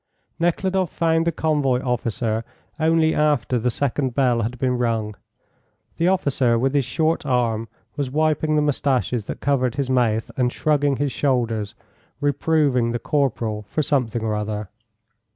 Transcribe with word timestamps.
Nekhludoff 0.39 0.89
found 0.89 1.27
the 1.27 1.31
convoy 1.31 1.79
officer 1.79 2.43
only 2.79 3.13
after 3.13 3.59
the 3.59 3.69
second 3.69 4.15
bell 4.15 4.41
had 4.41 4.57
been 4.57 4.75
rung. 4.79 5.13
The 5.97 6.07
officer 6.07 6.57
with 6.57 6.73
his 6.73 6.85
short 6.85 7.23
arm 7.23 7.67
was 7.95 8.09
wiping 8.09 8.55
the 8.55 8.63
moustaches 8.63 9.27
that 9.27 9.41
covered 9.41 9.75
his 9.75 9.91
mouth 9.91 10.31
and 10.35 10.51
shrugging 10.51 10.95
his 10.95 11.11
shoulders, 11.11 11.75
reproving 12.19 12.93
the 12.93 12.97
corporal 12.97 13.61
for 13.69 13.83
something 13.83 14.23
or 14.23 14.33
other. 14.33 14.69